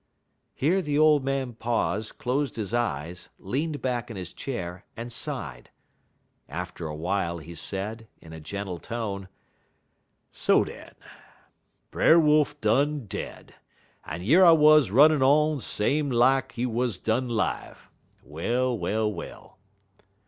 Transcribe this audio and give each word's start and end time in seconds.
Here 0.55 0.81
the 0.81 0.97
old 0.97 1.23
man 1.23 1.53
paused, 1.53 2.17
closed 2.17 2.55
his 2.55 2.73
eyes, 2.73 3.29
leaned 3.37 3.83
back 3.83 4.09
in 4.09 4.17
his 4.17 4.33
chair, 4.33 4.83
and 4.97 5.11
sighed. 5.13 5.69
After 6.49 6.87
a 6.87 6.95
while 6.95 7.37
he 7.37 7.53
said, 7.53 8.07
in 8.19 8.33
a 8.33 8.39
gentle 8.39 8.79
tone: 8.79 9.27
"So 10.31 10.63
den, 10.63 10.95
Brer 11.91 12.17
Wolf 12.19 12.59
done 12.61 13.05
dead, 13.05 13.53
en 14.07 14.23
yer 14.23 14.43
I 14.43 14.53
wuz 14.53 14.89
runnin' 14.89 15.21
on 15.21 15.59
des 15.59 15.63
same 15.65 16.09
lak 16.09 16.53
he 16.53 16.65
wuz 16.65 16.93
done 16.97 17.29
'live. 17.29 17.87
Well! 18.23 18.75
well! 18.75 19.13
well!" 19.13 19.59